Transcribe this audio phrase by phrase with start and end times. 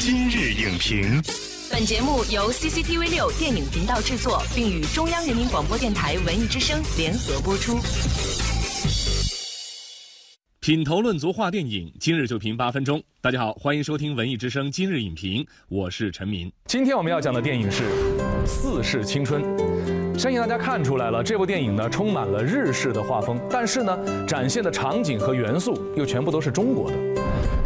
[0.00, 1.20] 今日影评，
[1.72, 7.80] 本节目由 CCTV 六电影频道制作，并与中央人民广播电台文艺之声联合播出。
[10.60, 13.02] 品头论足话电影，今日就评八分钟。
[13.20, 16.50] 大家好，欢迎收听文艺之声今日影评，我是陈明。
[16.66, 17.82] 今天我们要讲的电影是
[18.46, 19.42] 《四世青春》。
[20.18, 26.96] 相信大家看出来了，这部电影呢充满了日式的画风，但是呢，展现的场景和元素又全部都是中国的。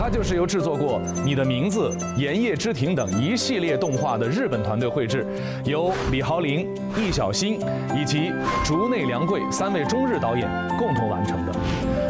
[0.00, 5.26] 它就是由制作过《你的名字》《炎夜之庭》等一系列动画的日本团队绘制，
[5.62, 6.66] 由李豪林、
[6.96, 7.60] 易小星
[7.94, 8.32] 以及
[8.64, 10.48] 竹内良贵三位中日导演
[10.78, 11.52] 共同完成的。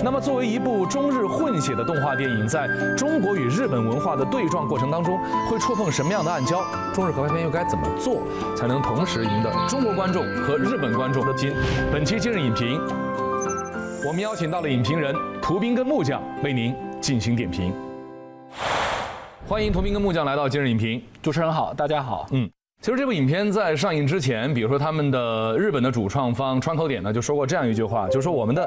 [0.04, 6.62] 那么，作为一部中日混血的动画电影，在中国与日本文化的对撞过程当中，会触碰什么样的暗礁？
[6.94, 8.22] 中日合拍片又该怎么做，
[8.56, 11.52] 才能同时赢得中国观众和日本观众的心？
[11.92, 12.80] 本期今日影评，
[14.06, 17.74] 我们邀请到了影评人涂斌跟木匠为您进行点评。
[19.50, 21.02] 欢迎同名跟木匠来到今日影评。
[21.20, 22.24] 主持人好，大家好。
[22.30, 22.48] 嗯，
[22.80, 28.64] 其实这部影片在上映之前，比如说他们的日本的主创方川口典呢就说过这样一句话，就是说我们的。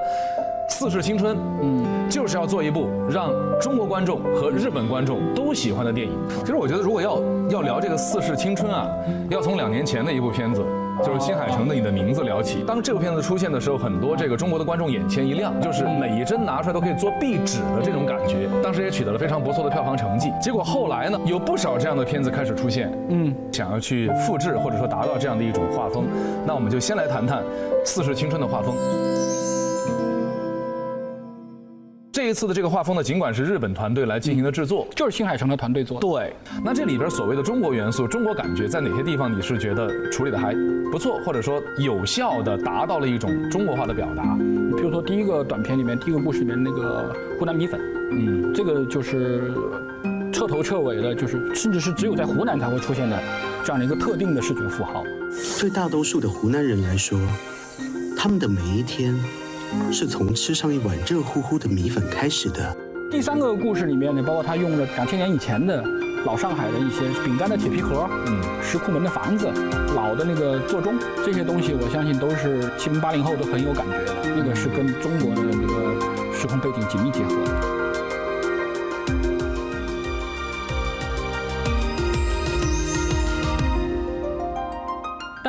[0.70, 6.14] 四世青春，嗯，就是要做一部让中国观众和日本观众都喜欢的电影。
[6.42, 8.88] 其实我觉得，如果要要聊这个四世青春啊，
[9.32, 10.64] 要从两年前的一部片子，
[11.04, 12.64] 就是新海诚的《你的名字》聊起。
[12.68, 18.48] 当这部片子出现的时候，很多这个中国的观众眼前一亮，就是每一帧拿出来都可以做壁纸的这种感觉。
[18.62, 20.32] 当时也取得了非常不错的票房成绩。
[20.40, 26.06] 结果后来呢，有不少这样的片子开始出现，嗯，想要去复制或者说达到这样的一种画风。
[26.46, 27.42] 那我们就先来谈谈
[27.84, 28.76] 四世青春的画风。
[32.34, 36.08] 这次的这个画风呢，尽管是日本团队来进行的制作，就是新海诚的团队做的。
[36.08, 36.34] 对，
[36.66, 40.52] 那这里边所谓的中国元素、中国感觉，在哪些地方你是觉得处理的还
[40.92, 44.36] 不错，或者说有效的达到了一种中国化的表达？
[44.40, 49.54] 你比如说第一个短片里面，第一个故事里面那个湖南米粉，嗯，这个就是
[50.32, 53.22] 彻头彻尾的，就是甚至是只有在湖南才会出现的
[53.64, 55.04] 这样的一个特定的视觉符号。
[55.62, 57.16] 对大多数的湖南人来说，
[58.18, 59.14] 他们的每一天。
[59.92, 62.76] 是从吃上一碗热乎乎的米粉开始的。
[63.12, 65.84] 第三个故事里面呢，包括他用了两千年以前的
[66.26, 69.48] 老上海的一些饼干的铁皮盒，嗯，石库门的房子，
[69.96, 74.16] 老的那个座钟，这些东西我相信都是七零八零后都很有感觉的。
[74.36, 77.44] 那个是跟中国的这个时空背景紧密结合。
[77.44, 77.83] 的。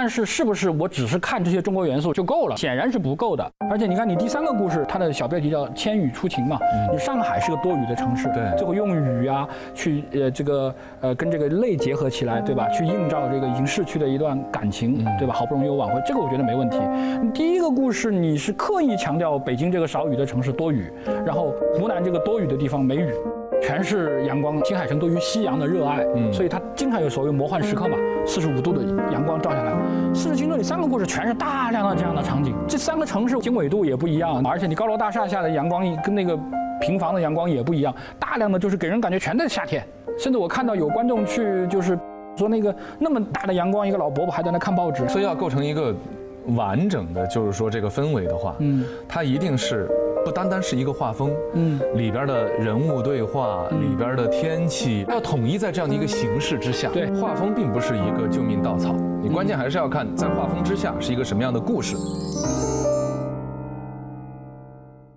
[0.04, 2.54] 但是是不是我只是看这些中国元素就够了？
[2.59, 3.50] 显然是不够的。
[3.70, 6.59] 而且你看，你第三个故事，它的小标题叫“千语初情”嘛，
[6.92, 12.69] 你上海是个多雨的城市，对，最后用雨啊去呃这个呃跟这个泪结合起来，对吧？
[12.69, 15.32] 去映照这个已经逝去的一段感情，对吧？
[15.32, 16.78] 好不容易有挽回，这个我觉得没问题。
[17.32, 20.93] 第一个故事你是刻意强调北京这个少雨的城市多雨，
[21.25, 23.10] 然后湖南这个多雨的地方没雨。
[23.66, 29.72] 全是阳光，新海诚对于夕阳的热爱，嗯，所以他经常有所谓魔幻时刻嘛，四十五度的阳光照下来。
[30.14, 36.38] 四十军队里三个故事全是大量的这样的场景，这三个城市经纬度也不一样，而且你高楼大厦下的阳光跟那个
[36.80, 39.82] 平房的阳光也不一样，大量的就是给人感觉全在夏天，
[40.19, 41.98] 甚至我看到有观众去就是
[42.36, 45.94] 说那个那么大的阳光，一个老伯伯还在那看报纸，所以要构成一个
[46.48, 49.88] 完整的，就是说这个氛围的话，嗯，它一定是。
[50.25, 56.89] 不单单是一个画风，嗯，里边的人物对话，里边的天气，要统一在这样的一个形式之下。
[56.89, 61.97] 对，画风并不是一个救命稻草，你关键还是要看在画风之下是一个什么样的故事。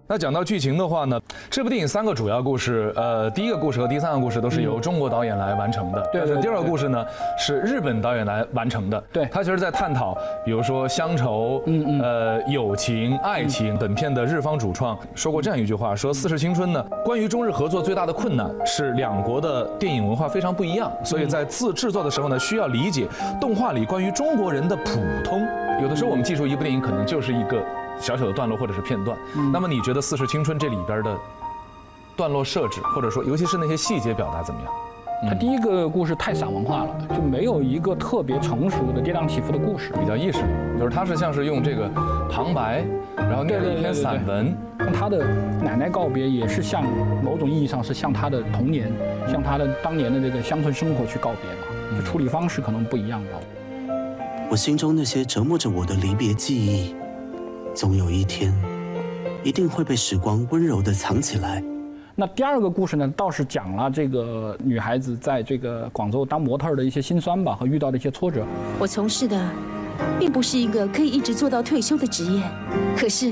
[0.10, 1.20] 那讲到剧情的话呢，
[1.50, 6.42] 这部电影三个主要故事，呃，第一个故事和第三个故事都是由中国导演来完成的，对。
[6.42, 7.06] 第二个故事呢
[7.38, 9.26] 是日本导演来完成的，对。
[9.26, 13.78] 他其实在探讨，比如说乡愁，嗯嗯，呃，友情、爱情。
[13.78, 23.06] 本片的日方主创说过这样一句话，说《四世青春》呢，关于中日合作最大的困难是两国的电影文化非常不一样，所以在自制作的时候呢，需要理解
[23.42, 25.46] 动画里关于中国人的普通。
[25.82, 27.62] 有的时候我们记住一部电影，可能就是一个。
[28.00, 29.18] 小小的段落或者是片段，
[29.52, 31.18] 那么你觉得《四世青春》这里边的
[32.16, 34.72] 段落设置，或者说尤其是那些细节表达怎么样？
[35.28, 41.90] 它第一个故事太散文化了，就没有一个特别成熟的跌宕起伏的故事，比较意识流，就是它是像是用这个
[42.30, 42.86] 旁白，
[43.16, 44.56] 然后念了一篇散文。
[44.94, 45.26] 他的
[45.64, 46.84] 奶奶告别也是向
[47.24, 48.92] 某种意义上是向他的童年，
[49.28, 53.40] 向他的当年的这个乡村生活去告别嘛，就处理方式可能不一样吧。
[54.52, 56.96] 我心中那些折磨着我的离别记忆。
[57.78, 58.52] 总有一天，
[59.44, 61.64] 一定会被时光温柔地藏起来。
[62.16, 68.44] 那第二个故事呢，倒是讲了这个女孩子在这个广州当模特的一些辛酸吧，和遇到的一些挫折。
[68.80, 69.40] 我从事的，
[70.18, 72.42] 并不是一个可以一直做到退休的职业，
[72.98, 73.32] 可是，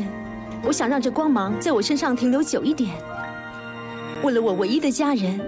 [0.64, 2.92] 我想让这光芒在我身上停留久一点。
[4.22, 5.42] 为了我唯一的家人，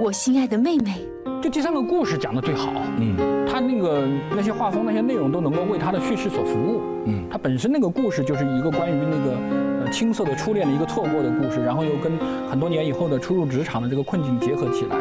[0.00, 1.06] 我心爱的妹妹。
[1.40, 3.16] 就第三个故事讲的最好，嗯，
[3.60, 9.36] 他那个那些画风那些内容都能够为他的叙事所服务，嗯，他本身那个故事就是一个关于那个
[9.84, 12.10] 呃青涩的初恋的一个错过的故事，然后又跟
[12.48, 14.96] 很多年以后的初入职场的这个困境结合起来，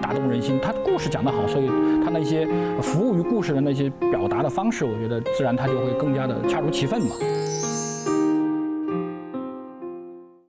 [0.00, 0.58] 打动人心。
[0.62, 1.68] 他故事讲得好，所以
[2.02, 2.48] 他那些
[2.80, 7.14] 服务于故事的那些表达的方式，我觉得自然他就会更加的恰如其分嘛。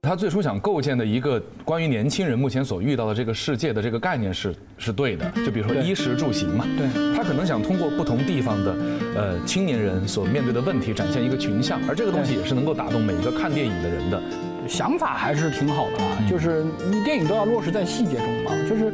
[0.09, 8.75] 他最初想构建的一个关于年轻人目前所遇到的这个世界的这个概念是是对的，就比如说衣食住行嘛，对，他可能想通过不同地方的
[9.15, 14.19] 呃青年人所面对的问题展现一个群像，而这个东西也是能够打动每一个看电影的人的。
[14.67, 18.91] 想法还是挺好的啊，就是你电影都要落实在细节中嘛，就是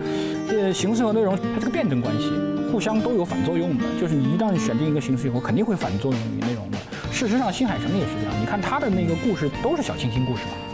[0.49, 2.29] 呃形式和内容它是个辩证关系，
[2.69, 6.77] 互相都有反作用的，就是你一旦选定一个形式以后，肯定会反作用于内容的。
[7.09, 10.64] 事实上，新海诚也是这样，你看他的那个故事都是小清新故事嘛。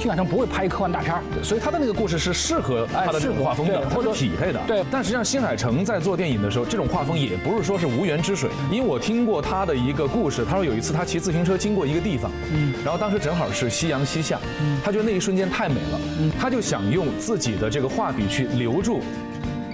[0.00, 4.58] 新海诚不会拍科幻大片儿，所以他的那个故事是适合他的这种画风的，或者匹配的。
[4.66, 8.48] 对，但实际上新海诚在做电影的时候，这种画风也不是说是无源之水。
[8.70, 19.02] 因为我听过他的一个故事，他说有一次他骑自行车经过一个地方，嗯，然后当时正好是夕阳西下，嗯，他觉得那一瞬间太美了，嗯，他就想用自己的这个画笔去留住。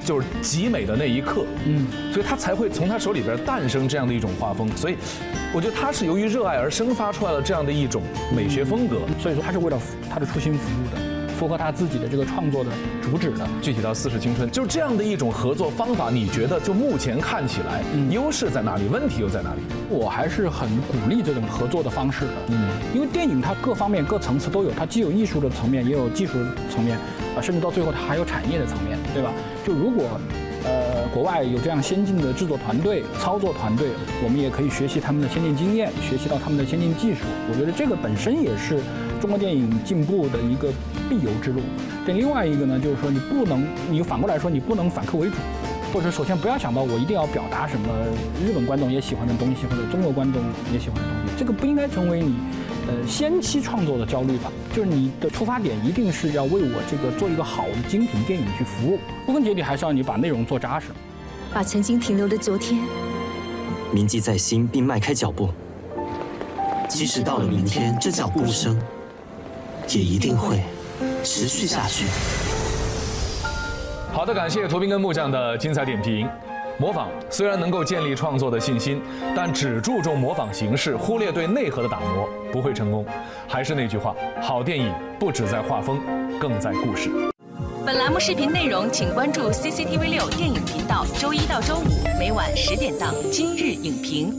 [0.06, 4.70] 就是极美的那一刻，嗯，所以他才会从他手里边诞生这样的一种画风。
[4.76, 4.96] 所以，
[5.52, 8.00] 我觉得他是由于热爱而生发出来了这样的一种
[8.34, 9.00] 美学风格。
[9.20, 11.02] 所以说，他是为了他的初心服务的，
[11.38, 12.70] 符合他自己的这个创作的
[13.02, 13.46] 主旨的。
[13.60, 18.84] 具体到《四世青春》，就是这样的一种合作方法，你觉得就目前看起来，优势在哪里？
[18.88, 19.60] 问题又在哪里？
[19.90, 26.32] 我还是很鼓励这种合作的方式的，嗯，因为电影它各方面各层次都有，它既有艺术的层面，也有技术
[26.70, 26.98] 层面。
[27.36, 29.30] 啊，甚至到最后，它还有产业的层面，对吧？
[29.62, 30.18] 就如果，
[30.64, 33.88] 呃，国外有这样先进的制作团队、操作团队，
[34.24, 37.20] 我们也可以学习他们的先进经验，学习到他们的先进技术。
[37.50, 38.80] 我觉得这个本身也是
[39.20, 40.72] 中国电影进步的一个
[41.08, 41.60] 必由之路。
[42.06, 45.36] 这另外一个呢，就是说你不能，你反过来说，你不能反客为主，
[45.92, 47.88] 或者首先不要想到我一定要表达什么
[48.44, 50.42] 日本观众也喜欢的东西，或者中国观众
[50.72, 52.34] 也喜欢的东西，这个不应该成为你。
[52.88, 58.96] 呃，先期创作的焦虑吧，就是你的出发点一定是要为我这个做一个好的精品电影去服务。
[59.24, 60.90] 归根结底，还是要你把内容做扎实，
[61.52, 62.78] 把曾经停留的昨天
[63.90, 65.48] 铭记在心，并迈开脚步。
[66.88, 68.78] 即使到了明天，这脚步声
[69.88, 70.62] 也一定会
[71.22, 72.06] 持续下去。
[74.12, 76.28] 好的，感谢图斌跟木匠的精彩点评。
[76.78, 79.00] 模仿虽然能够建立创作的信心，
[79.34, 83.04] 但只注重模仿形式，忽略对内核的打磨，不会成功。
[83.48, 85.98] 还是那句话，好电影不只在画风，
[86.38, 87.10] 更在故事。
[87.86, 94.30] 本栏目视频内容，请关注 CCTV 六电影频道，周一到周五每晚十点档《今日影评》。